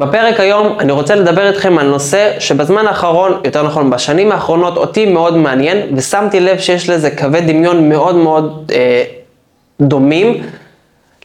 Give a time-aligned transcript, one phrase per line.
[0.00, 5.06] בפרק היום אני רוצה לדבר איתכם על נושא שבזמן האחרון, יותר נכון בשנים האחרונות, אותי
[5.06, 9.02] מאוד מעניין, ושמתי לב שיש לזה קווי דמיון מאוד מאוד אה,
[9.80, 10.42] דומים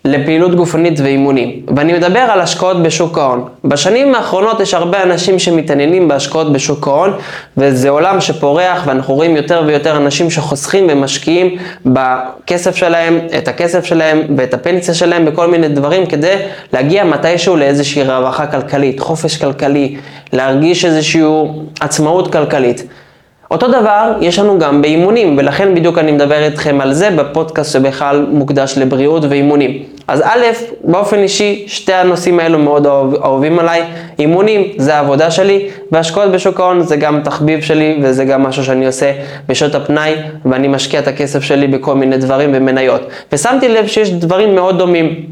[0.06, 1.62] לפעילות גופנית ואימונים.
[1.76, 3.46] ואני מדבר על השקעות בשוק ההון.
[3.64, 7.14] בשנים האחרונות יש הרבה אנשים שמתעניינים בהשקעות בשוק ההון,
[7.58, 14.22] וזה עולם שפורח, ואנחנו רואים יותר ויותר אנשים שחוסכים ומשקיעים בכסף שלהם, את הכסף שלהם
[14.38, 16.36] ואת הפנסיה שלהם בכל מיני דברים, כדי
[16.74, 19.96] להגיע מתישהו לאיזושהי רווחה כלכלית, חופש כלכלי,
[20.34, 21.24] להרגיש איזושהי
[21.80, 22.84] עצמאות כלכלית.
[23.52, 28.26] אותו דבר יש לנו גם באימונים, ולכן בדיוק אני מדבר איתכם על זה בפודקאסט שבכלל
[28.30, 29.84] מוקדש לבריאות ואימונים.
[30.08, 30.46] אז א',
[30.84, 32.88] באופן אישי, שתי הנושאים האלו מאוד
[33.24, 33.84] אהובים עליי.
[34.20, 38.86] אימונים זה העבודה שלי, והשקעות בשוק ההון זה גם תחביב שלי, וזה גם משהו שאני
[38.86, 39.12] עושה
[39.48, 43.02] בשעות הפנאי, ואני משקיע את הכסף שלי בכל מיני דברים ומניות.
[43.32, 45.26] ושמתי לב שיש דברים מאוד דומים.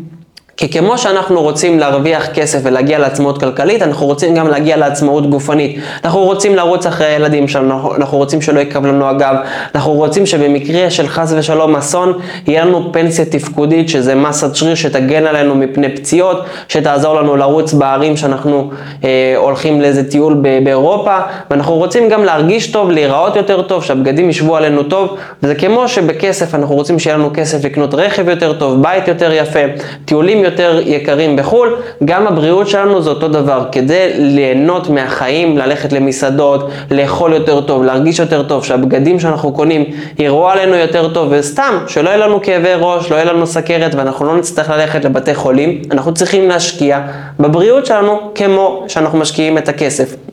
[0.57, 5.79] כי כמו שאנחנו רוצים להרוויח כסף ולהגיע לעצמאות כלכלית, אנחנו רוצים גם להגיע לעצמאות גופנית.
[6.03, 9.35] אנחנו רוצים לרוץ אחרי הילדים שלנו, אנחנו רוצים שלא יקב לנו הגב,
[9.75, 12.13] אנחנו רוצים שבמקרה של חס ושלום אסון,
[12.47, 18.17] יהיה לנו פנסיה תפקודית, שזה מסת שריר שתגן עלינו מפני פציעות, שתעזור לנו לרוץ בערים
[18.17, 18.71] שאנחנו
[19.03, 21.17] אה, הולכים לאיזה טיול באירופה,
[21.51, 26.55] ואנחנו רוצים גם להרגיש טוב, להיראות יותר טוב, שהבגדים ישבו עלינו טוב, וזה כמו שבכסף
[26.55, 29.59] אנחנו רוצים שיהיה לנו כסף לקנות רכב יותר טוב, בית יותר יפה,
[30.05, 33.65] טיולים יותר יקרים בחו"ל, גם הבריאות שלנו זה אותו דבר.
[33.71, 39.85] כדי ליהנות מהחיים, ללכת למסעדות, לאכול יותר טוב, להרגיש יותר טוב, שהבגדים שאנחנו קונים
[40.19, 44.25] יראו עלינו יותר טוב, וסתם, שלא יהיה לנו כאבי ראש, לא יהיה לנו סכרת ואנחנו
[44.25, 46.99] לא נצטרך ללכת לבתי חולים, אנחנו צריכים להשקיע
[47.39, 50.32] בבריאות שלנו כמו שאנחנו משקיעים את הכסף.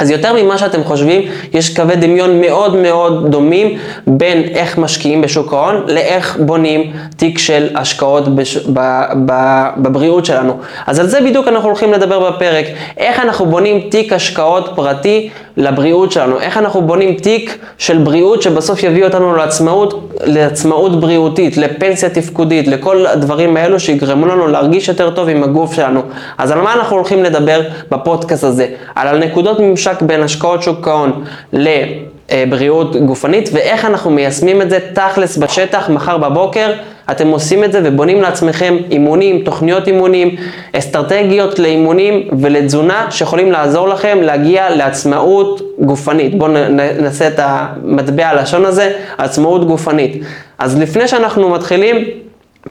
[0.00, 1.22] אז יותר ממה שאתם חושבים,
[1.54, 7.68] יש קווי דמיון מאוד מאוד דומים בין איך משקיעים בשוק ההון לאיך בונים תיק של
[7.74, 8.56] השקעות בש...
[8.56, 8.80] ב...
[9.26, 9.32] ב...
[9.76, 10.58] בבריאות שלנו.
[10.86, 12.64] אז על זה בדיוק אנחנו הולכים לדבר בפרק.
[12.96, 16.40] איך אנחנו בונים תיק השקעות פרטי לבריאות שלנו.
[16.40, 23.06] איך אנחנו בונים תיק של בריאות שבסוף יביא אותנו לעצמאות, לעצמאות בריאותית, לפנסיה תפקודית, לכל
[23.06, 26.02] הדברים האלו שיגרמו לנו להרגיש יותר טוב עם הגוף שלנו.
[26.38, 27.60] אז על מה אנחנו הולכים לדבר
[27.90, 28.66] בפודקאסט הזה?
[28.94, 34.78] על הנקודות ממשק הממשק בין השקעות שוק ההון לבריאות גופנית ואיך אנחנו מיישמים את זה
[34.92, 36.72] תכלס בשטח מחר בבוקר.
[37.10, 40.36] אתם עושים את זה ובונים לעצמכם אימונים, תוכניות אימונים,
[40.72, 46.38] אסטרטגיות לאימונים ולתזונה שיכולים לעזור לכם להגיע לעצמאות גופנית.
[46.38, 46.50] בואו
[47.00, 50.22] נעשה את המטבע הלשון הזה, עצמאות גופנית.
[50.58, 52.04] אז לפני שאנחנו מתחילים,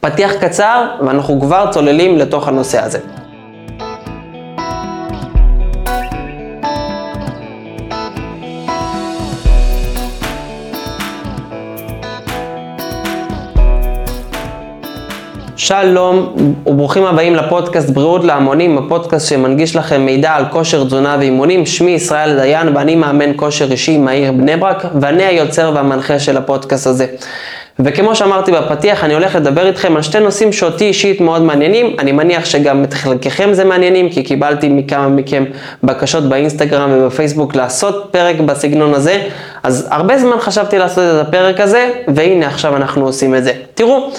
[0.01, 2.99] פתיח קצר ואנחנו כבר צוללים לתוך הנושא הזה.
[15.69, 16.33] שלום
[16.65, 21.65] וברוכים הבאים לפודקאסט בריאות להמונים, הפודקאסט שמנגיש לכם מידע על כושר תזונה ואימונים.
[21.65, 26.87] שמי ישראל דיין ואני מאמן כושר אישי מהעיר בני ברק ואני היוצר והמנחה של הפודקאסט
[26.87, 27.05] הזה.
[27.79, 31.95] וכמו שאמרתי בפתיח, אני הולך לדבר איתכם על שתי נושאים שאותי אישית מאוד מעניינים.
[31.99, 35.43] אני מניח שגם את חלקכם זה מעניינים, כי קיבלתי מכמה מכם
[35.83, 39.21] בקשות באינסטגרם ובפייסבוק לעשות פרק בסגנון הזה.
[39.63, 43.51] אז הרבה זמן חשבתי לעשות את הפרק הזה, והנה עכשיו אנחנו עושים את זה.
[43.73, 44.11] תראו,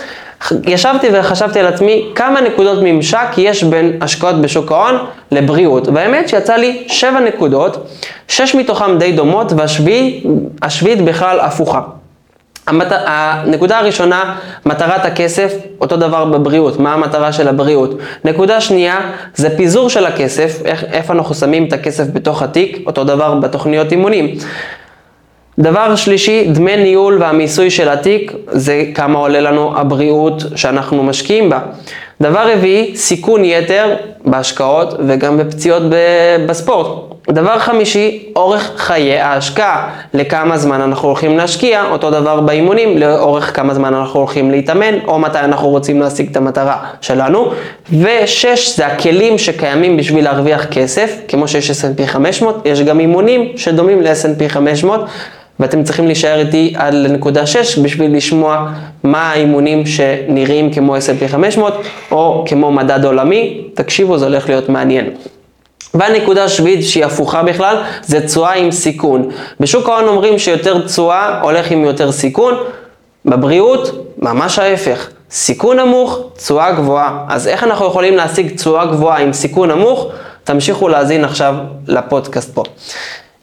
[0.65, 4.99] ישבתי וחשבתי על עצמי כמה נקודות ממשק יש בין השקעות בשוק ההון
[5.33, 5.89] לבריאות.
[5.89, 7.87] והאמת שיצא לי שבע נקודות,
[8.29, 11.81] שש מתוכן די דומות והשביעית בכלל הפוכה.
[12.67, 12.87] המת...
[12.91, 14.37] הנקודה הראשונה,
[14.67, 17.99] מטרת הכסף, אותו דבר בבריאות, מה המטרה של הבריאות.
[18.25, 19.01] נקודה שנייה,
[19.35, 23.93] זה פיזור של הכסף, איך, איפה אנחנו שמים את הכסף בתוך התיק, אותו דבר בתוכניות
[23.93, 24.35] אימונים.
[25.59, 31.59] דבר שלישי, דמי ניהול והמיסוי של התיק, זה כמה עולה לנו הבריאות שאנחנו משקיעים בה.
[32.21, 35.83] דבר רביעי, סיכון יתר בהשקעות וגם בפציעות
[36.47, 37.11] בספורט.
[37.29, 43.75] דבר חמישי, אורך חיי ההשקעה, לכמה זמן אנחנו הולכים להשקיע, אותו דבר באימונים, לאורך כמה
[43.75, 47.53] זמן אנחנו הולכים להתאמן, או מתי אנחנו רוצים להשיג את המטרה שלנו.
[48.01, 54.03] ושש, זה הכלים שקיימים בשביל להרוויח כסף, כמו שיש S&P 500, יש גם אימונים שדומים
[54.03, 55.01] ל-S&P 500.
[55.61, 58.73] ואתם צריכים להישאר איתי עד לנקודה 6 בשביל לשמוע
[59.03, 61.75] מה האימונים שנראים כמו S&P 500
[62.11, 63.65] או כמו מדד עולמי.
[63.75, 65.11] תקשיבו, זה הולך להיות מעניין.
[65.95, 69.31] והנקודה השביעית שהיא הפוכה בכלל, זה תשואה עם סיכון.
[69.61, 72.55] בשוק ההון אומרים שיותר תשואה הולך עם יותר סיכון,
[73.25, 75.09] בבריאות ממש ההפך.
[75.31, 77.25] סיכון נמוך, תשואה גבוהה.
[77.29, 80.07] אז איך אנחנו יכולים להשיג תשואה גבוהה עם סיכון נמוך?
[80.45, 81.55] תמשיכו להאזין עכשיו
[81.87, 82.63] לפודקאסט פה.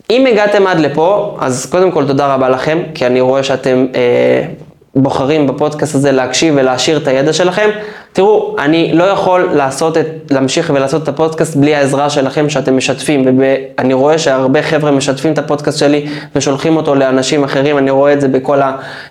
[0.10, 4.44] אם הגעתם עד לפה, אז קודם כל תודה רבה לכם, כי אני רואה שאתם אה,
[4.96, 7.70] בוחרים בפודקאסט הזה להקשיב ולהעשיר את הידע שלכם.
[8.18, 13.40] תראו, אני לא יכול לעשות את, להמשיך ולעשות את הפודקאסט בלי העזרה שלכם שאתם משתפים,
[13.40, 16.06] ואני רואה שהרבה חבר'ה משתפים את הפודקאסט שלי
[16.36, 18.60] ושולחים אותו לאנשים אחרים, אני רואה את זה בכל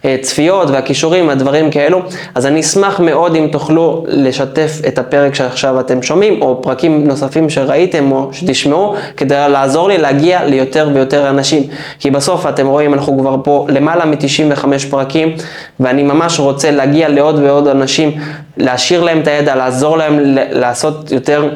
[0.04, 2.02] הצפיות והכישורים, הדברים כאלו,
[2.34, 7.50] אז אני אשמח מאוד אם תוכלו לשתף את הפרק שעכשיו אתם שומעים, או פרקים נוספים
[7.50, 11.62] שראיתם או שתשמעו, כדי לעזור לי להגיע ליותר ויותר אנשים,
[11.98, 15.34] כי בסוף אתם רואים, אנחנו כבר פה למעלה מ-95 פרקים,
[15.80, 18.10] ואני ממש רוצה להגיע לעוד ועוד אנשים,
[18.56, 20.18] להשאיר להם את הידע, לעזור להם
[20.50, 21.48] לעשות יותר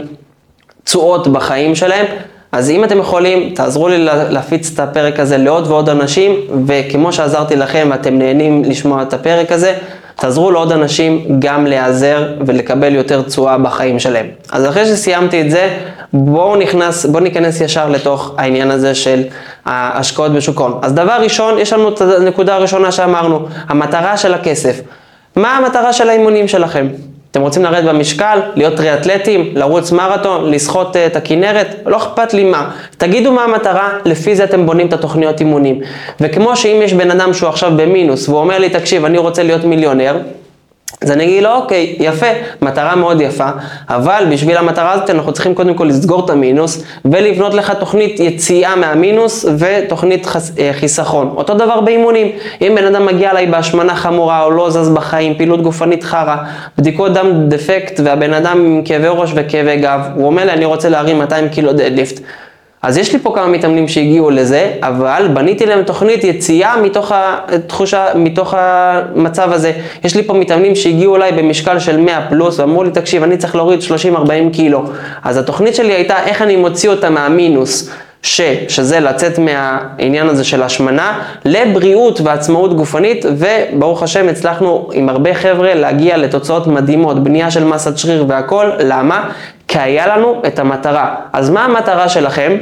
[0.85, 2.07] תשואות בחיים שלהם.
[2.53, 6.35] אז אם אתם יכולים, תעזרו לי להפיץ את הפרק הזה לעוד ועוד אנשים,
[6.67, 9.75] וכמו שעזרתי לכם ואתם נהנים לשמוע את הפרק הזה,
[10.17, 14.27] תעזרו לעוד אנשים גם להיעזר ולקבל יותר תשואה בחיים שלהם.
[14.53, 15.79] אז אחרי שסיימתי את זה,
[16.13, 19.23] בואו נכנס, בוא ניכנס ישר לתוך העניין הזה של
[19.67, 20.79] ההשקעות בשוק ההון.
[20.83, 24.81] אז דבר ראשון, יש לנו את הנקודה הראשונה שאמרנו, המטרה של הכסף.
[25.41, 26.89] מה המטרה של האימונים שלכם?
[27.31, 32.45] אתם רוצים לרדת במשקל, להיות טריאטלטים, לרוץ מרתון, לשחות אה, את הכנרת, לא אכפת לי
[32.45, 32.71] מה.
[32.97, 35.81] תגידו מה המטרה, לפי זה אתם בונים את התוכניות אימונים.
[36.21, 39.65] וכמו שאם יש בן אדם שהוא עכשיו במינוס, והוא אומר לי, תקשיב, אני רוצה להיות
[39.65, 40.17] מיליונר,
[41.03, 42.27] אז אני אגיד לו, אוקיי, יפה,
[42.63, 43.49] מטרה מאוד יפה,
[43.89, 48.77] אבל בשביל המטרה הזאת אנחנו צריכים קודם כל לסגור את המינוס ולבנות לך תוכנית יציאה
[48.77, 51.33] מהמינוס ותוכנית חס, אה, חיסכון.
[51.37, 55.63] אותו דבר באימונים, אם בן אדם מגיע אליי בהשמנה חמורה או לא זז בחיים, פעילות
[55.63, 56.37] גופנית חרא,
[56.79, 60.89] בדיקות דם דפקט והבן אדם עם כאבי ראש וכאבי גב, הוא אומר לי אני רוצה
[60.89, 62.21] להרים 200 קילו דדליפט.
[62.83, 68.07] אז יש לי פה כמה מתאמנים שהגיעו לזה, אבל בניתי להם תוכנית יציאה מתוך התחושה,
[68.15, 69.73] מתוך המצב הזה.
[70.05, 73.57] יש לי פה מתאמנים שהגיעו אליי במשקל של 100 פלוס, ואמרו לי, תקשיב, אני צריך
[73.57, 73.81] להוריד
[74.15, 74.83] 30-40 קילו.
[75.25, 77.91] אז התוכנית שלי הייתה איך אני מוציא אותה מהמינוס.
[78.23, 85.35] ש, שזה לצאת מהעניין הזה של השמנה, לבריאות ועצמאות גופנית, וברוך השם הצלחנו עם הרבה
[85.35, 89.31] חבר'ה להגיע לתוצאות מדהימות, בנייה של מסת שריר והכל, למה?
[89.71, 91.15] כי היה לנו את המטרה.
[91.33, 92.57] אז מה המטרה שלכם?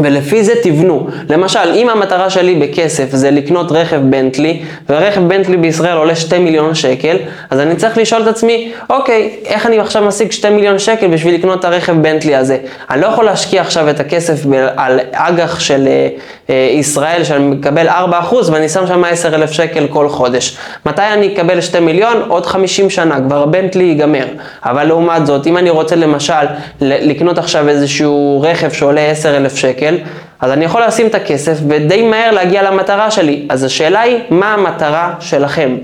[0.00, 1.06] ולפי זה תבנו.
[1.30, 6.74] למשל, אם המטרה שלי בכסף זה לקנות רכב בנטלי, ורכב בנטלי בישראל עולה 2 מיליון
[6.74, 7.16] שקל,
[7.50, 11.34] אז אני צריך לשאול את עצמי, אוקיי, איך אני עכשיו משיג 2 מיליון שקל בשביל
[11.34, 12.58] לקנות את הרכב בנטלי הזה?
[12.90, 14.40] אני לא יכול להשקיע עכשיו את הכסף
[14.76, 15.88] על אג"ח של
[16.50, 17.92] אה, ישראל, שאני מקבל 4%
[18.52, 20.56] ואני שם שם 10,000 שקל כל חודש.
[20.86, 22.22] מתי אני אקבל 2 מיליון?
[22.28, 24.26] עוד 50 שנה, כבר הבנטלי ייגמר.
[24.64, 26.32] אבל לעומת זאת, אם אני רוצה למשל
[26.80, 30.04] לקנות עכשיו איזשהו רכב שעולה 10,000 שקל, שקל,
[30.40, 33.46] אז אני יכול לשים את הכסף ודי מהר להגיע למטרה שלי.
[33.48, 35.76] אז השאלה היא, מה המטרה שלכם?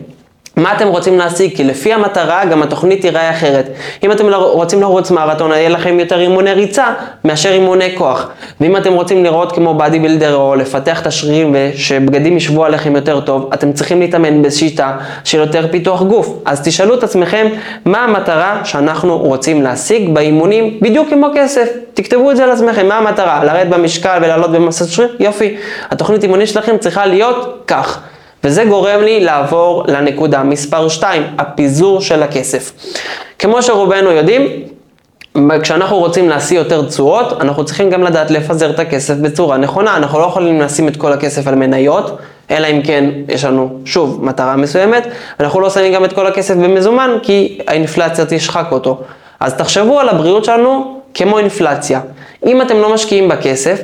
[0.57, 1.57] מה אתם רוצים להשיג?
[1.57, 3.71] כי לפי המטרה גם התוכנית תיראה אחרת.
[4.03, 6.87] אם אתם לא רוצים לרוץ מרתון, יהיה לכם יותר אימוני ריצה
[7.25, 8.31] מאשר אימוני כוח.
[8.61, 13.21] ואם אתם רוצים לראות כמו באדי בילדר או לפתח את השרירים ושבגדים ישבו עליכם יותר
[13.21, 16.39] טוב, אתם צריכים להתאמן בשיטה של יותר פיתוח גוף.
[16.45, 17.47] אז תשאלו את עצמכם
[17.85, 21.69] מה המטרה שאנחנו רוצים להשיג באימונים בדיוק כמו כסף.
[21.95, 23.45] תכתבו את זה על עצמכם, מה המטרה?
[23.45, 25.17] לרדת במשקל ולעלות במסת שריר?
[25.21, 25.57] יופי.
[25.91, 28.01] התוכנית אימונית שלכם צריכה להיות כך.
[28.45, 32.73] וזה גורם לי לעבור לנקודה מספר 2, הפיזור של הכסף.
[33.39, 34.49] כמו שרובנו יודעים,
[35.63, 39.97] כשאנחנו רוצים להשיא יותר תשואות, אנחנו צריכים גם לדעת לפזר את הכסף בצורה נכונה.
[39.97, 42.19] אנחנו לא יכולים לשים את כל הכסף על מניות,
[42.51, 45.07] אלא אם כן יש לנו, שוב, מטרה מסוימת.
[45.41, 49.01] אנחנו לא שמים גם את כל הכסף במזומן, כי האינפלציה תשחק אותו.
[49.41, 52.01] אז תחשבו על הבריאות שלנו כמו אינפלציה.
[52.47, 53.81] אם אתם לא משקיעים בכסף,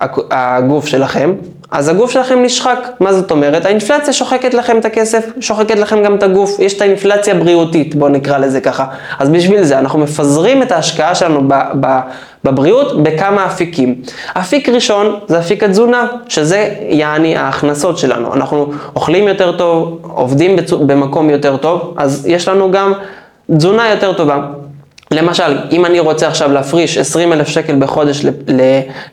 [0.00, 1.32] הגוף שלכם,
[1.70, 2.78] אז הגוף שלכם נשחק.
[3.00, 3.64] מה זאת אומרת?
[3.64, 6.58] האינפלציה שוחקת לכם את הכסף, שוחקת לכם גם את הגוף.
[6.58, 8.86] יש את האינפלציה בריאותית, בואו נקרא לזה ככה.
[9.18, 12.00] אז בשביל זה אנחנו מפזרים את ההשקעה שלנו ב- ב-
[12.44, 13.94] בבריאות בכמה אפיקים.
[14.34, 18.34] אפיק ראשון זה אפיק התזונה, שזה יעני ההכנסות שלנו.
[18.34, 20.56] אנחנו אוכלים יותר טוב, עובדים.
[20.86, 22.92] במקום יותר טוב, אז יש לנו גם
[23.56, 24.38] תזונה יותר טובה.
[25.10, 28.24] למשל, אם אני רוצה עכשיו להפריש 20 אלף שקל בחודש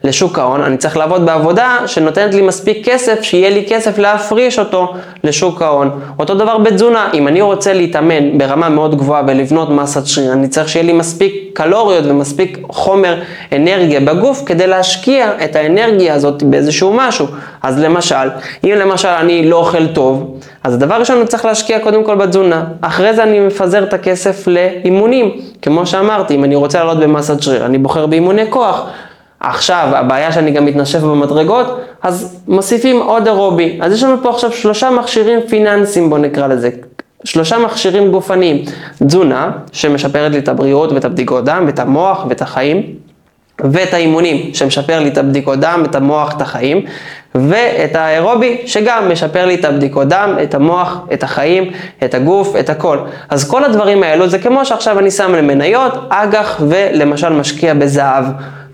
[0.04, 4.94] לשוק ההון, אני צריך לעבוד בעבודה שנותנת לי מספיק כסף, שיהיה לי כסף להפריש אותו
[5.24, 5.90] לשוק ההון.
[6.20, 10.70] אותו דבר בתזונה, אם אני רוצה להתאמן ברמה מאוד גבוהה ולבנות מסת שריר, אני צריך
[10.70, 13.22] שיהיה לי מספיק קלוריות ומספיק חומר
[13.52, 17.28] אנרגיה בגוף כדי להשקיע את האנרגיה הזאת באיזשהו משהו.
[17.64, 18.30] אז למשל,
[18.64, 22.63] אם למשל אני לא אוכל טוב, אז הדבר ראשון אני צריך להשקיע קודם כל בתזונה.
[22.81, 25.31] אחרי זה אני מפזר את הכסף לאימונים.
[25.62, 28.89] כמו שאמרתי, אם אני רוצה לעלות במסת שריר, אני בוחר באימוני כוח.
[29.39, 33.79] עכשיו, הבעיה שאני גם מתנשף במדרגות, אז מוסיפים עוד אירובי.
[33.81, 36.69] אז יש לנו פה עכשיו שלושה מכשירים פיננסיים, בואו נקרא לזה.
[37.24, 38.65] שלושה מכשירים גופניים.
[39.03, 42.84] תזונה, שמשפרת לי את הבריאות ואת הבדיקות דם, ואת המוח ואת החיים.
[43.63, 46.81] ואת האימונים שמשפר לי את הבדיקות דם, את המוח, את החיים,
[47.35, 51.71] ואת האירובי שגם משפר לי את הבדיקות דם, את המוח, את החיים,
[52.03, 52.97] את הגוף, את הכל.
[53.29, 58.25] אז כל הדברים האלו זה כמו שעכשיו אני שם למניות, אג"ח ולמשל משקיע בזהב.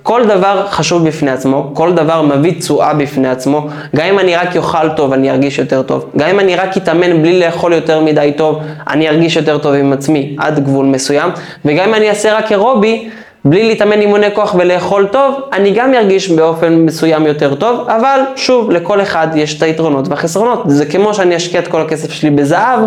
[0.04, 3.68] כל דבר חשוב בפני עצמו, כל דבר מביא תשואה בפני עצמו.
[3.96, 6.06] גם אם אני רק אוכל טוב, אני ארגיש יותר טוב.
[6.18, 8.60] גם אם אני רק אתאמן בלי לאכול יותר מדי טוב,
[8.90, 11.32] אני ארגיש יותר טוב עם עצמי עד גבול מסוים.
[11.66, 13.10] וגם אם אני אעשה רק אירובי,
[13.46, 18.72] בלי להתאמן אימוני כוח ולאכול טוב, אני גם ארגיש באופן מסוים יותר טוב, אבל שוב,
[18.72, 20.64] לכל אחד יש את היתרונות והחסרונות.
[20.66, 22.80] זה כמו שאני אשקיע את כל הכסף שלי בזהב,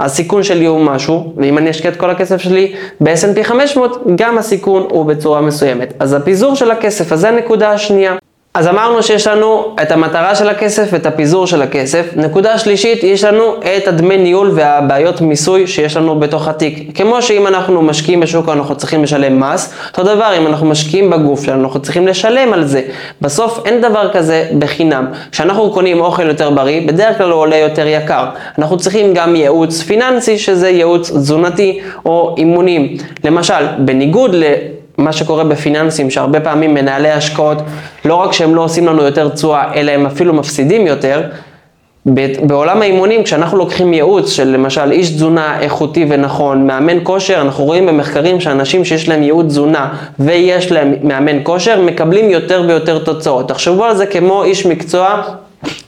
[0.00, 4.86] הסיכון שלי הוא משהו, ואם אני אשקיע את כל הכסף שלי ב-S&P 500, גם הסיכון
[4.90, 5.94] הוא בצורה מסוימת.
[5.98, 8.14] אז הפיזור של הכסף, אז זה הנקודה השנייה.
[8.54, 12.06] אז אמרנו שיש לנו את המטרה של הכסף ואת הפיזור של הכסף.
[12.16, 16.90] נקודה שלישית, יש לנו את הדמי ניהול והבעיות מיסוי שיש לנו בתוך התיק.
[16.94, 21.44] כמו שאם אנחנו משקיעים בשוק אנחנו צריכים לשלם מס, אותו דבר אם אנחנו משקיעים בגוף
[21.44, 22.82] שלנו אנחנו צריכים לשלם על זה.
[23.20, 25.06] בסוף אין דבר כזה בחינם.
[25.32, 28.26] כשאנחנו קונים אוכל יותר בריא, בדרך כלל הוא עולה יותר יקר.
[28.58, 32.96] אנחנו צריכים גם ייעוץ פיננסי שזה ייעוץ תזונתי או אימונים.
[33.24, 34.44] למשל, בניגוד ל...
[34.98, 37.58] מה שקורה בפיננסים, שהרבה פעמים מנהלי השקעות,
[38.04, 41.22] לא רק שהם לא עושים לנו יותר תשואה, אלא הם אפילו מפסידים יותר,
[42.42, 47.86] בעולם האימונים, כשאנחנו לוקחים ייעוץ של למשל איש תזונה איכותי ונכון, מאמן כושר, אנחנו רואים
[47.86, 53.48] במחקרים שאנשים שיש להם ייעוץ תזונה ויש להם מאמן כושר, מקבלים יותר ויותר תוצאות.
[53.48, 55.22] תחשבו על זה כמו איש מקצוע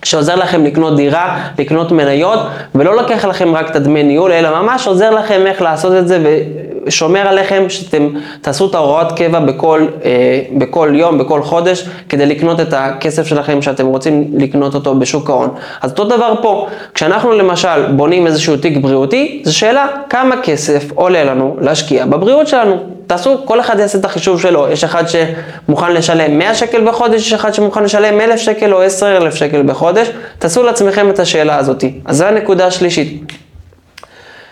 [0.02, 2.38] שעוזר לכם לקנות דירה, לקנות מניות,
[2.75, 6.18] ולא לוקח לכם רק את הדמי ניהול, אלא ממש עוזר לכם איך לעשות את זה
[6.87, 8.09] ושומר עליכם שאתם
[8.40, 13.62] תעשו את ההוראות קבע בכל, אה, בכל יום, בכל חודש, כדי לקנות את הכסף שלכם
[13.62, 15.49] שאתם רוצים לקנות אותו בשוק ההון.
[15.83, 21.25] אז אותו דבר פה, כשאנחנו למשל בונים איזשהו תיק בריאותי, זו שאלה כמה כסף עולה
[21.25, 22.76] לנו להשקיע בבריאות שלנו.
[23.07, 24.69] תעשו, כל אחד יעשה את החישוב שלו.
[24.69, 29.35] יש אחד שמוכן לשלם 100 שקל בחודש, יש אחד שמוכן לשלם 1,000 שקל או 10,000
[29.35, 30.11] שקל בחודש.
[30.38, 31.85] תעשו לעצמכם את השאלה הזאת.
[32.05, 33.33] אז זו הנקודה השלישית.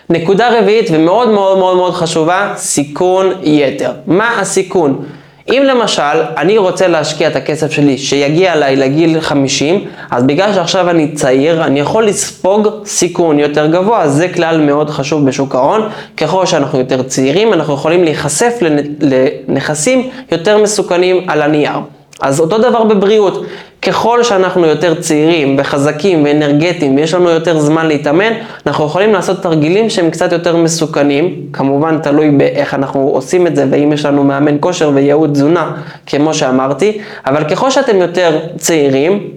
[0.09, 3.91] נקודה רביעית ומאוד מאוד מאוד מאוד חשובה, סיכון יתר.
[4.07, 5.05] מה הסיכון?
[5.49, 10.89] אם למשל אני רוצה להשקיע את הכסף שלי שיגיע אליי לגיל 50, אז בגלל שעכשיו
[10.89, 15.89] אני צעיר, אני יכול לספוג סיכון יותר גבוה, זה כלל מאוד חשוב בשוק ההון.
[16.17, 18.53] ככל שאנחנו יותר צעירים, אנחנו יכולים להיחשף
[19.01, 21.79] לנכסים יותר מסוכנים על הנייר.
[22.21, 23.45] אז אותו דבר בבריאות,
[23.85, 28.33] ככל שאנחנו יותר צעירים וחזקים ואנרגטיים ויש לנו יותר זמן להתאמן,
[28.67, 33.65] אנחנו יכולים לעשות תרגילים שהם קצת יותר מסוכנים, כמובן תלוי באיך אנחנו עושים את זה
[33.71, 35.71] ואם יש לנו מאמן כושר וייעוד תזונה,
[36.05, 39.29] כמו שאמרתי, אבל ככל שאתם יותר צעירים,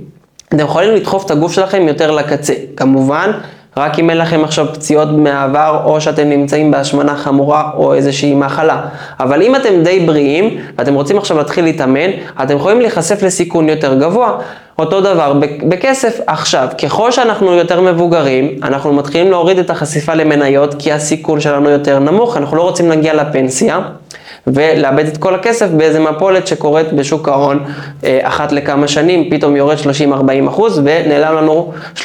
[0.49, 2.55] אתם יכולים לדחוף את הגוף שלכם יותר לקצה.
[2.77, 3.31] כמובן,
[3.77, 8.81] רק אם אין לכם עכשיו פציעות מהעבר, או שאתם נמצאים בהשמנה חמורה, או איזושהי מחלה.
[9.21, 12.11] אבל אם אתם די בריאים, ואתם רוצים עכשיו להתחיל להתאמן,
[12.43, 14.39] אתם יכולים להיחשף לסיכון יותר גבוה.
[14.79, 15.33] אותו דבר
[15.69, 16.21] בכסף.
[16.27, 21.99] עכשיו, ככל שאנחנו יותר מבוגרים, אנחנו מתחילים להוריד את החשיפה למניות, כי הסיכון שלנו יותר
[21.99, 23.81] נמוך, אנחנו לא רוצים להגיע לפנסיה.
[24.47, 27.65] ולאבד את כל הכסף באיזה מפולת שקורית בשוק ההון
[28.05, 32.03] אה, אחת לכמה שנים, פתאום יורד 30-40 אחוז ונעלם לנו 30-40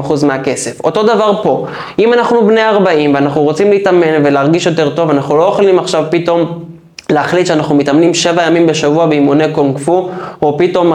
[0.00, 0.80] אחוז מהכסף.
[0.84, 1.66] אותו דבר פה,
[1.98, 6.67] אם אנחנו בני 40 ואנחנו רוצים להתאמן ולהרגיש יותר טוב, אנחנו לא יכולים עכשיו פתאום
[7.12, 10.10] להחליט שאנחנו מתאמנים שבע ימים בשבוע באימוני קונג פו,
[10.42, 10.92] או פתאום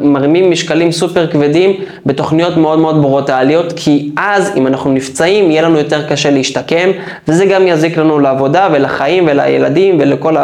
[0.00, 1.72] מרימים משקלים סופר כבדים
[2.06, 6.90] בתוכניות מאוד מאוד ברוטליות, כי אז אם אנחנו נפצעים יהיה לנו יותר קשה להשתקם,
[7.28, 10.36] וזה גם יזיק לנו לעבודה ולחיים ולילדים ולכל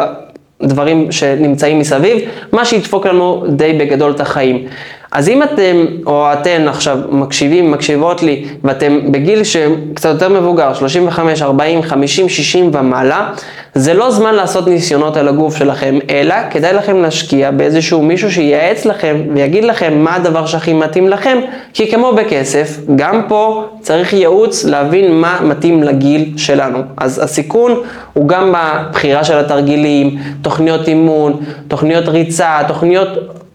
[0.61, 2.17] הדברים שנמצאים מסביב,
[2.51, 4.65] מה שידפוק לנו די בגדול את החיים.
[5.11, 11.41] אז אם אתם או אתן עכשיו מקשיבים, מקשיבות לי, ואתם בגיל שקצת יותר מבוגר, 35,
[11.41, 13.29] 40, 50, 60 ומעלה,
[13.75, 18.85] זה לא זמן לעשות ניסיונות על הגוף שלכם, אלא כדאי לכם להשקיע באיזשהו מישהו שייעץ
[18.85, 21.39] לכם ויגיד לכם מה הדבר שהכי מתאים לכם,
[21.73, 26.79] כי כמו בכסף, גם פה צריך ייעוץ להבין מה מתאים לגיל שלנו.
[26.97, 27.81] אז הסיכון
[28.13, 33.07] הוא גם בבחירה של התרגילים, תוכניות אימון, תוכניות ריצה, תוכניות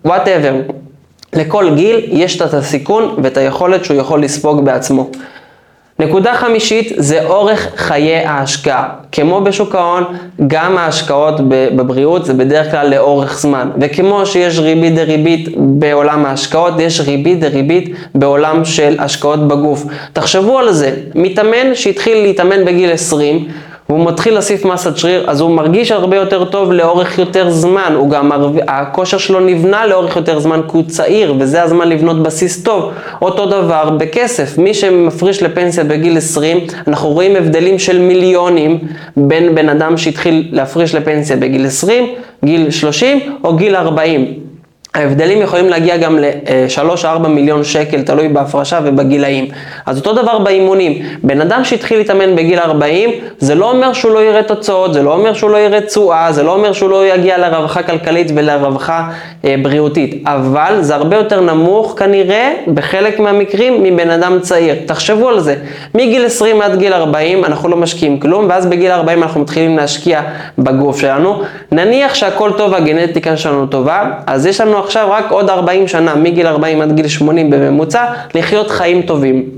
[0.05, 0.55] וואטאבר.
[1.33, 5.11] לכל גיל יש את הסיכון ואת היכולת שהוא יכול לספוג בעצמו.
[5.99, 8.89] נקודה חמישית זה אורך חיי ההשקעה.
[9.13, 10.05] כמו בשוק ההון,
[10.47, 13.71] גם ההשקעות בבריאות זה בדרך כלל לאורך זמן.
[13.81, 19.85] וכמו שיש ריבית דריבית בעולם ההשקעות, יש ריבית דריבית בעולם של השקעות בגוף.
[20.13, 23.49] תחשבו על זה, מתאמן שהתחיל להתאמן בגיל 20,
[23.89, 28.11] והוא מתחיל להוסיף מסת שריר, אז הוא מרגיש הרבה יותר טוב לאורך יותר זמן, הוא
[28.11, 28.31] גם,
[28.69, 32.93] הכושר שלו נבנה לאורך יותר זמן כי הוא צעיר, וזה הזמן לבנות בסיס טוב.
[33.23, 38.79] אותו דבר בכסף, מי שמפריש לפנסיה בגיל 20, אנחנו רואים הבדלים של מיליונים
[39.17, 42.07] בין בן אדם שהתחיל להפריש לפנסיה בגיל 20,
[42.45, 44.46] גיל 30 או גיל 40.
[44.97, 49.49] ההבדלים יכולים להגיע גם ל-3-4 מיליון שקל, תלוי בהפרשה ובגילאים.
[49.87, 51.03] אז אותו דבר באימונים.
[51.23, 55.15] בן אדם שהתחיל להתאמן בגיל 40, זה לא אומר שהוא לא יראה תוצאות, זה לא
[55.15, 59.09] אומר שהוא לא יראה תשואה, זה לא אומר שהוא לא יגיע לרווחה כלכלית ולרווחה
[59.45, 60.23] אה, בריאותית.
[60.27, 64.75] אבל זה הרבה יותר נמוך כנראה, בחלק מהמקרים, מבן אדם צעיר.
[64.87, 65.57] תחשבו על זה.
[65.95, 70.21] מגיל 20 עד גיל 40 אנחנו לא משקיעים כלום, ואז בגיל 40 אנחנו מתחילים להשקיע
[70.59, 71.43] בגוף שלנו.
[71.73, 76.47] נניח שהכל טוב והגנטיקה שלנו טובה, אז יש לנו עכשיו רק עוד 40 שנה, מגיל
[76.47, 79.51] 40 עד גיל 80 בממוצע, לחיות חיים טובים.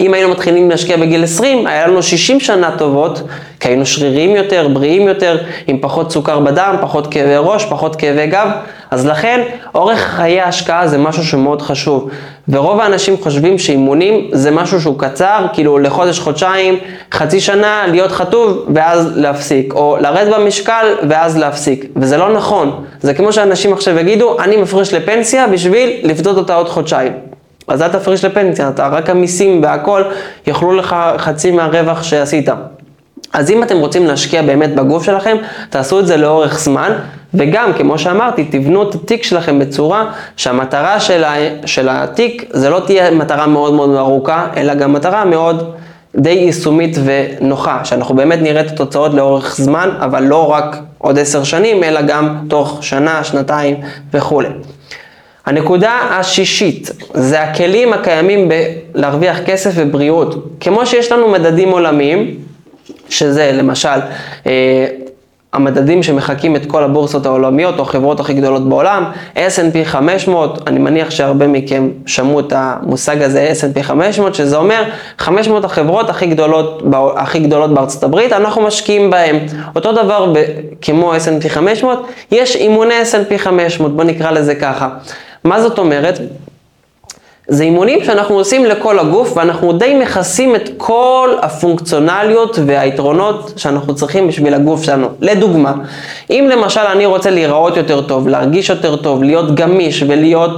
[0.00, 3.22] אם היינו מתחילים להשקיע בגיל 20, היה לנו 60 שנה טובות,
[3.60, 8.26] כי היינו שריריים יותר, בריאים יותר, עם פחות סוכר בדם, פחות כאבי ראש, פחות כאבי
[8.26, 8.48] גב,
[8.90, 9.40] אז לכן
[9.74, 12.10] אורך חיי ההשקעה זה משהו שמאוד חשוב.
[12.48, 16.78] ורוב האנשים חושבים שאימונים זה משהו שהוא קצר, כאילו לחודש, חודשיים,
[17.12, 22.84] חצי שנה, להיות חטוב ואז להפסיק, או לרדת במשקל ואז להפסיק, וזה לא נכון.
[23.00, 27.12] זה כמו שאנשים עכשיו יגידו, אני מפריש לפנסיה בשביל לפדות אותה עוד חודשיים.
[27.68, 30.02] אז אל תפריש לפנסיה, אתה רק המיסים והכל
[30.46, 32.48] יאכלו לך חצי מהרווח שעשית.
[33.32, 35.36] אז אם אתם רוצים להשקיע באמת בגוף שלכם,
[35.70, 36.92] תעשו את זה לאורך זמן,
[37.34, 41.34] וגם, כמו שאמרתי, תבנו את התיק שלכם בצורה שהמטרה של, ה,
[41.66, 45.74] של התיק זה לא תהיה מטרה מאוד מאוד ארוכה, אלא גם מטרה מאוד
[46.16, 51.44] די יישומית ונוחה, שאנחנו באמת נראה את התוצאות לאורך זמן, אבל לא רק עוד עשר
[51.44, 53.76] שנים, אלא גם תוך שנה, שנתיים
[54.14, 54.48] וכולי.
[55.46, 58.48] הנקודה השישית זה הכלים הקיימים
[58.94, 60.46] בלהרוויח כסף ובריאות.
[60.60, 62.34] כמו שיש לנו מדדים עולמיים,
[63.08, 63.88] שזה למשל
[64.46, 64.86] אה,
[65.52, 69.04] המדדים שמחקים את כל הבורסות העולמיות או החברות הכי גדולות בעולם,
[69.36, 74.82] S&P 500, אני מניח שהרבה מכם שמעו את המושג הזה S&P 500, שזה אומר
[75.18, 76.82] 500 החברות הכי גדולות,
[77.16, 79.38] הכי גדולות בארצות הברית, אנחנו משקיעים בהן.
[79.76, 80.44] אותו דבר ב,
[80.82, 84.88] כמו S&P 500, יש אימוני S&P 500, בוא נקרא לזה ככה.
[85.44, 86.18] מה זאת אומרת?
[87.50, 94.28] זה אימונים שאנחנו עושים לכל הגוף ואנחנו די מכסים את כל הפונקציונליות והיתרונות שאנחנו צריכים
[94.28, 95.08] בשביל הגוף שלנו.
[95.20, 95.74] לדוגמה,
[96.30, 100.50] אם למשל אני רוצה להיראות יותר טוב, להרגיש יותר טוב, להיות גמיש ולהיות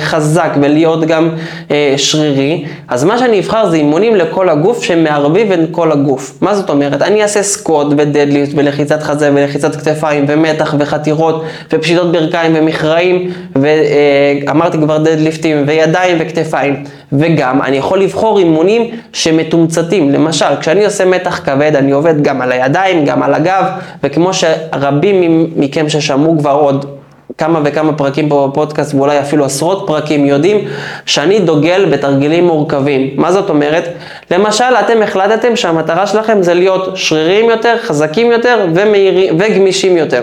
[0.00, 1.30] חזק ולהיות גם
[1.68, 6.38] uh, שרירי, אז מה שאני אבחר זה אימונים לכל הגוף שמערבים את כל הגוף.
[6.40, 7.02] מה זאת אומרת?
[7.02, 14.80] אני אעשה סקוט ודדליפט ולחיצת חזה ולחיצת כתפיים ומתח וחתירות ופשיטות ברכיים ומכרעים ואמרתי uh,
[14.80, 16.84] כבר דדליפטים וידיים וכתפיים.
[17.12, 20.10] וגם אני יכול לבחור אימונים שמתומצתים.
[20.10, 23.64] למשל, כשאני עושה מתח כבד, אני עובד גם על הידיים, גם על הגב,
[24.02, 26.97] וכמו שרבים מכם ששמעו כבר עוד
[27.38, 30.68] כמה וכמה פרקים פה בפודקאסט, ואולי אפילו עשרות פרקים, יודעים
[31.06, 33.10] שאני דוגל בתרגילים מורכבים.
[33.16, 33.88] מה זאת אומרת?
[34.30, 40.22] למשל, אתם החלטתם שהמטרה שלכם זה להיות שרירים יותר, חזקים יותר ומהירים, וגמישים יותר.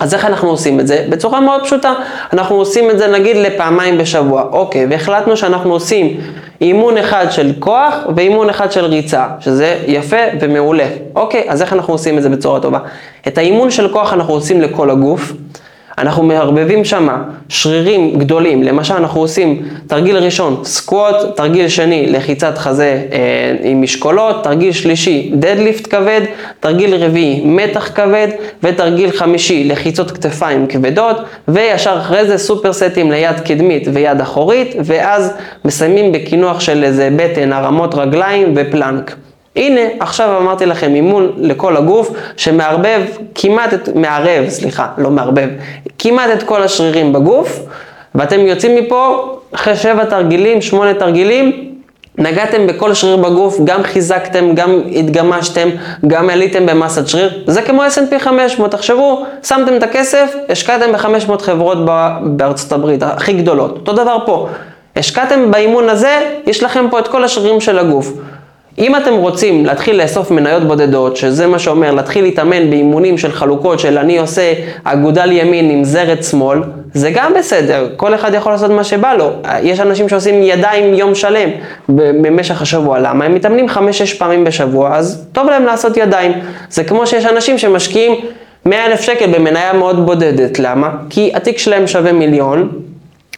[0.00, 1.06] אז איך אנחנו עושים את זה?
[1.08, 1.94] בצורה מאוד פשוטה.
[2.32, 4.42] אנחנו עושים את זה נגיד לפעמיים בשבוע.
[4.52, 6.20] אוקיי, והחלטנו שאנחנו עושים
[6.60, 10.86] אימון אחד של כוח ואימון אחד של ריצה, שזה יפה ומעולה.
[11.14, 12.78] אוקיי, אז איך אנחנו עושים את זה בצורה טובה?
[13.28, 15.32] את האימון של כוח אנחנו עושים לכל הגוף.
[15.98, 17.08] אנחנו מערבבים שם
[17.48, 24.44] שרירים גדולים, למשל אנחנו עושים תרגיל ראשון סקווט, תרגיל שני לחיצת חזה אה, עם משקולות,
[24.44, 26.20] תרגיל שלישי דדליפט כבד,
[26.60, 28.28] תרגיל רביעי מתח כבד
[28.62, 31.16] ותרגיל חמישי לחיצות כתפיים כבדות
[31.48, 37.52] וישר אחרי זה סופר סטים ליד קדמית ויד אחורית ואז מסיימים בקינוח של איזה בטן,
[37.52, 39.16] הרמות רגליים ופלנק.
[39.56, 43.02] הנה, עכשיו אמרתי לכם אימון לכל הגוף שמערבב
[43.34, 45.48] כמעט את, מערב, סליחה, לא מערבב,
[45.98, 47.60] כמעט את כל השרירים בגוף,
[48.14, 51.72] ואתם יוצאים מפה אחרי שבע תרגילים, שמונה תרגילים,
[52.18, 55.68] נגעתם בכל שריר בגוף, גם חיזקתם, גם התגמשתם,
[56.06, 61.78] גם עליתם במסת שריר, זה כמו S&P 500, תחשבו, שמתם את הכסף, השקעתם ב-500 חברות
[62.22, 64.48] בארצות הברית, הכי גדולות, אותו דבר פה,
[64.96, 68.12] השקעתם באימון הזה, יש לכם פה את כל השרירים של הגוף.
[68.78, 73.78] אם אתם רוצים להתחיל לאסוף מניות בודדות, שזה מה שאומר להתחיל להתאמן באימונים של חלוקות
[73.78, 74.52] של אני עושה
[74.84, 76.58] אגודל ימין עם זרת שמאל,
[76.94, 79.30] זה גם בסדר, כל אחד יכול לעשות מה שבא לו.
[79.62, 81.50] יש אנשים שעושים ידיים יום שלם
[81.88, 83.24] במשך השבוע, למה?
[83.24, 83.72] הם מתאמנים 5-6
[84.18, 86.32] פעמים בשבוע, אז טוב להם לעשות ידיים.
[86.70, 88.12] זה כמו שיש אנשים שמשקיעים
[88.66, 90.90] 100 אלף שקל במניה מאוד בודדת, למה?
[91.10, 92.68] כי התיק שלהם שווה מיליון,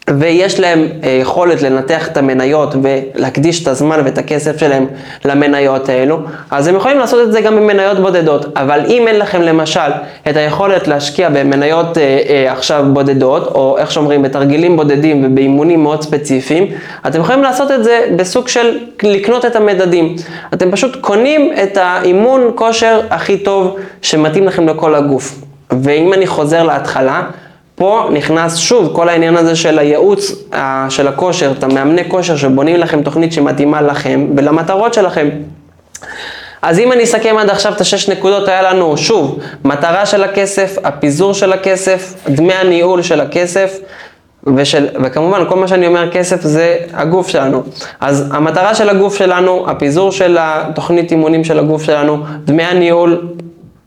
[0.09, 4.85] ויש להם אה, יכולת לנתח את המניות ולהקדיש את הזמן ואת הכסף שלהם
[5.25, 6.19] למניות האלו,
[6.51, 8.45] אז הם יכולים לעשות את זה גם במניות בודדות.
[8.57, 9.91] אבל אם אין לכם למשל
[10.29, 16.01] את היכולת להשקיע במניות אה, אה, עכשיו בודדות, או איך שאומרים, בתרגילים בודדים ובאימונים מאוד
[16.01, 16.67] ספציפיים,
[17.07, 20.15] אתם יכולים לעשות את זה בסוג של לקנות את המדדים.
[20.53, 25.41] אתם פשוט קונים את האימון כושר הכי טוב שמתאים לכם לכל הגוף.
[25.71, 27.23] ואם אני חוזר להתחלה,
[27.75, 30.31] פה נכנס שוב כל העניין הזה של הייעוץ
[30.89, 35.29] של הכושר, את המאמני כושר שבונים לכם תוכנית שמתאימה לכם ולמטרות שלכם.
[36.61, 40.75] אז אם אני אסכם עד עכשיו את השש נקודות, היה לנו שוב, מטרה של הכסף,
[40.83, 43.79] הפיזור של הכסף, דמי הניהול של הכסף,
[44.55, 47.63] ושל, וכמובן כל מה שאני אומר כסף זה הגוף שלנו.
[47.99, 53.27] אז המטרה של הגוף שלנו, הפיזור של התוכנית אימונים של הגוף שלנו, דמי הניהול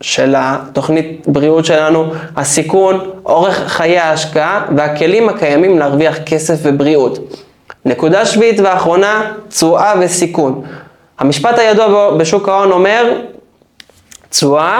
[0.01, 7.19] של התוכנית בריאות שלנו, הסיכון, אורך חיי ההשקעה והכלים הקיימים להרוויח כסף ובריאות.
[7.85, 10.61] נקודה שביעית ואחרונה, תשואה וסיכון.
[11.19, 13.13] המשפט הידוע בשוק ההון אומר,
[14.29, 14.79] תשואה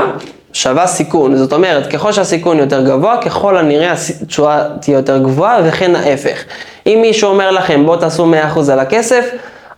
[0.53, 1.36] שווה סיכון.
[1.38, 6.43] זאת אומרת, ככל שהסיכון יותר גבוה, ככל הנראה התשואה תהיה יותר גבוהה וכן ההפך.
[6.86, 9.29] אם מישהו אומר לכם, בואו תעשו 100% על הכסף,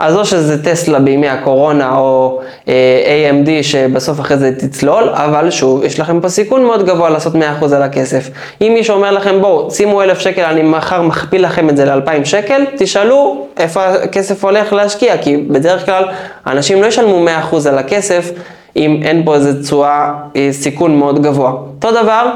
[0.02, 5.84] אז או שזה טסלה בימי הקורונה או אה, AMD שבסוף אחרי זה תצלול, אבל שוב,
[5.84, 7.38] יש לכם פה סיכון מאוד גבוה לעשות 100%
[7.76, 8.30] על הכסף.
[8.62, 12.26] אם מישהו אומר לכם, בואו, שימו 1,000 שקל, אני מחר מכפיל לכם את זה ל-2,000
[12.26, 16.04] שקל, תשאלו איפה הכסף הולך להשקיע, כי בדרך כלל
[16.48, 18.32] אנשים לא ישלמו 100% על הכסף
[18.76, 21.52] אם אין פה איזה תשואה, אה, סיכון מאוד גבוה.
[21.52, 22.32] אותו דבר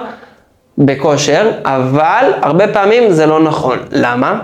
[0.77, 3.77] בכושר, אבל הרבה פעמים זה לא נכון.
[3.91, 4.39] למה?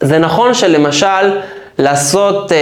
[0.00, 1.30] זה נכון שלמשל,
[1.78, 2.56] לעשות, אה,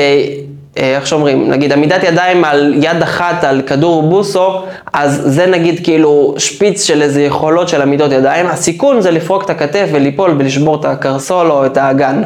[0.79, 5.85] אה, איך שאומרים, נגיד עמידת ידיים על יד אחת על כדור בוסו, אז זה נגיד
[5.85, 10.81] כאילו שפיץ של איזה יכולות של עמידות ידיים, הסיכון זה לפרוק את הכתף וליפול ולשבור
[10.81, 12.23] את הקרסול או את האגן.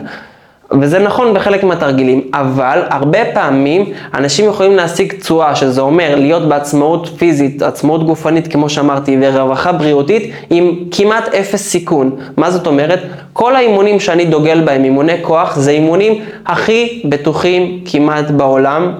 [0.81, 7.11] וזה נכון בחלק מהתרגילים, אבל הרבה פעמים אנשים יכולים להשיג תשואה, שזה אומר להיות בעצמאות
[7.19, 12.17] פיזית, עצמאות גופנית כמו שאמרתי, ורווחה בריאותית, עם כמעט אפס סיכון.
[12.37, 13.01] מה זאת אומרת?
[13.33, 18.93] כל האימונים שאני דוגל בהם, אימוני כוח, זה אימונים הכי בטוחים כמעט בעולם.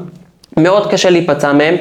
[0.57, 1.77] מאוד קשה להיפצע מהם.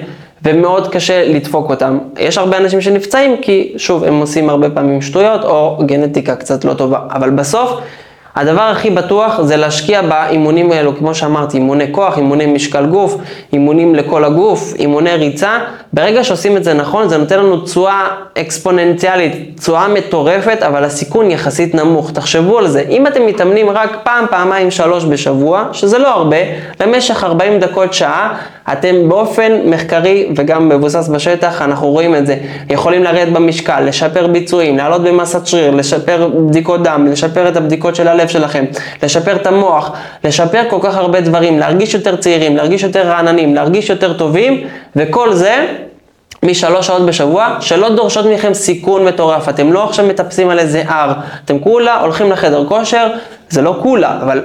[0.45, 1.97] ומאוד קשה לדפוק אותם.
[2.19, 6.73] יש הרבה אנשים שנפצעים כי שוב, הם עושים הרבה פעמים שטויות או גנטיקה קצת לא
[6.73, 7.79] טובה, אבל בסוף
[8.35, 13.17] הדבר הכי בטוח זה להשקיע באימונים האלו, כמו שאמרתי, אימוני כוח, אימוני משקל גוף,
[13.53, 15.57] אימונים לכל הגוף, אימוני ריצה.
[15.93, 21.75] ברגע שעושים את זה נכון, זה נותן לנו תשואה אקספוננציאלית, תשואה מטורפת, אבל הסיכון יחסית
[21.75, 22.11] נמוך.
[22.11, 26.37] תחשבו על זה, אם אתם מתאמנים רק פעם, פעמיים, שלוש בשבוע, שזה לא הרבה,
[26.79, 28.37] למשך 40 דקות, שעה,
[28.71, 32.37] אתם באופן מחקרי וגם מבוסס בשטח, אנחנו רואים את זה,
[32.69, 38.07] יכולים לרדת במשקל, לשפר ביצועים, לעלות במסת שריר, לשפר בדיקות דם, לשפר את הבדיקות של
[38.07, 38.65] הלב שלכם,
[39.03, 39.91] לשפר את המוח,
[40.23, 45.33] לשפר כל כך הרבה דברים, להרגיש יותר צעירים, להרגיש יותר רעננים, להרגיש יותר טובים, וכל
[45.33, 45.65] זה
[46.43, 49.49] משלוש שעות בשבוע, שלא דורשות מכם סיכון מטורף.
[49.49, 51.13] אתם לא עכשיו מטפסים על איזה הר,
[51.45, 53.07] אתם כולה הולכים לחדר כושר,
[53.49, 54.43] זה לא כולה, אבל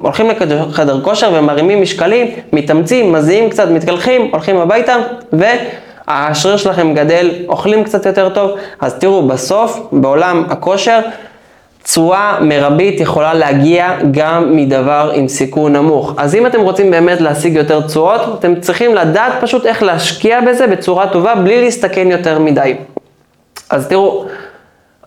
[0.00, 4.96] הולכים לחדר כושר ומרימים משקלים, מתאמצים, מזיעים קצת, מתקלחים, הולכים הביתה,
[5.32, 8.50] והשריר שלכם גדל, אוכלים קצת יותר טוב.
[8.80, 11.00] אז תראו, בסוף, בעולם הכושר,
[11.84, 16.14] תשואה מרבית יכולה להגיע גם מדבר עם סיכון נמוך.
[16.16, 20.66] אז אם אתם רוצים באמת להשיג יותר תשואות, אתם צריכים לדעת פשוט איך להשקיע בזה
[20.66, 22.74] בצורה טובה בלי להסתכן יותר מדי.
[23.70, 24.24] אז תראו,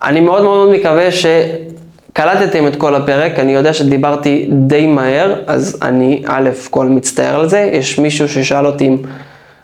[0.03, 6.23] אני מאוד מאוד מקווה שקלטתם את כל הפרק, אני יודע שדיברתי די מהר, אז אני
[6.27, 8.97] א' כל מצטער על זה, יש מישהו ששאל אותי אם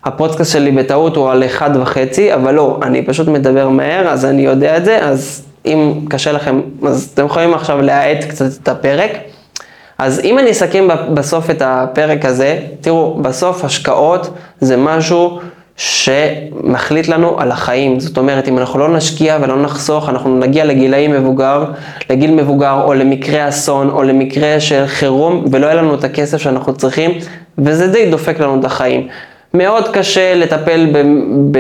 [0.04, 4.41] הפודקאסט שלי בטעות הוא על אחד וחצי, אבל לא, אני פשוט מדבר מהר, אז אני
[4.41, 9.12] יודע את זה, אז אם קשה לכם, אז אתם יכולים עכשיו להאט קצת את הפרק.
[9.97, 15.39] אז אם אני אסכם בסוף את הפרק הזה, תראו, בסוף השקעות זה משהו
[15.78, 17.99] שמחליט לנו על החיים.
[17.99, 21.65] זאת אומרת, אם אנחנו לא נשקיע ולא נחסוך, אנחנו נגיע לגילאי מבוגר,
[22.10, 26.73] לגיל מבוגר, או למקרה אסון, או למקרה של חירום, ולא יהיה לנו את הכסף שאנחנו
[26.73, 27.12] צריכים,
[27.58, 29.08] וזה די דופק לנו את החיים.
[29.54, 30.97] מאוד קשה לטפל ב...
[31.52, 31.60] ב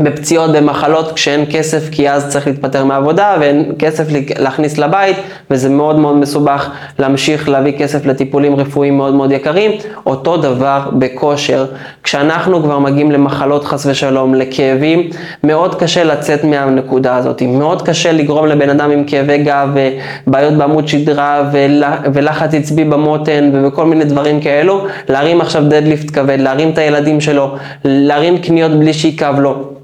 [0.00, 4.04] בפציעות, במחלות, כשאין כסף, כי אז צריך להתפטר מהעבודה ואין כסף
[4.38, 5.16] להכניס לבית,
[5.50, 9.70] וזה מאוד מאוד מסובך להמשיך להביא כסף לטיפולים רפואיים מאוד מאוד יקרים.
[10.06, 11.66] אותו דבר בכושר.
[12.02, 15.10] כשאנחנו כבר מגיעים למחלות חס ושלום, לכאבים,
[15.44, 17.42] מאוד קשה לצאת מהנקודה הזאת.
[17.42, 19.68] מאוד קשה לגרום לבן אדם עם כאבי גב,
[20.26, 21.50] ובעיות בעמוד שדרה,
[22.12, 27.54] ולחץ עצבי במותן, וכל מיני דברים כאלו, להרים עכשיו דדליפט כבד, להרים את הילדים שלו,
[27.84, 29.78] להרים קניות בלי שיכאב לו.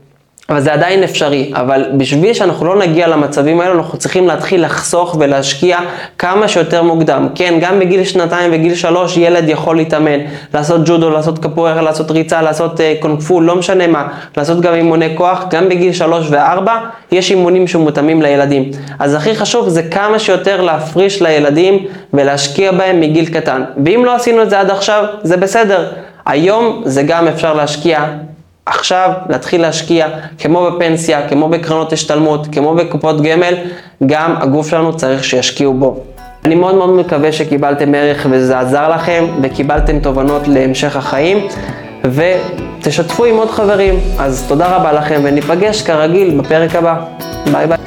[0.50, 5.16] אבל זה עדיין אפשרי, אבל בשביל שאנחנו לא נגיע למצבים האלו, אנחנו צריכים להתחיל לחסוך
[5.20, 5.78] ולהשקיע
[6.18, 7.28] כמה שיותר מוקדם.
[7.34, 10.18] כן, גם בגיל שנתיים וגיל שלוש ילד יכול להתאמן,
[10.54, 15.16] לעשות ג'ודו, לעשות קפוארה, לעשות ריצה, לעשות uh, קונג לא משנה מה, לעשות גם אימוני
[15.16, 16.78] כוח, גם בגיל שלוש וארבע
[17.12, 18.70] יש אימונים שמותאמים לילדים.
[18.98, 23.62] אז הכי חשוב זה כמה שיותר להפריש לילדים ולהשקיע בהם מגיל קטן.
[23.84, 25.92] ואם לא עשינו את זה עד עכשיו, זה בסדר.
[26.26, 28.04] היום זה גם אפשר להשקיע
[28.66, 33.54] עכשיו להתחיל להשקיע, כמו בפנסיה, כמו בקרנות השתלמות, כמו בקופות גמל,
[34.06, 36.00] גם הגוף שלנו צריך שישקיעו בו.
[36.44, 41.46] אני מאוד מאוד מקווה שקיבלתם ערך וזה עזר לכם וקיבלתם תובנות להמשך החיים
[42.04, 43.94] ותשתפו עם עוד חברים.
[44.18, 46.94] אז תודה רבה לכם וניפגש כרגיל בפרק הבא.
[47.52, 47.83] ביי ביי.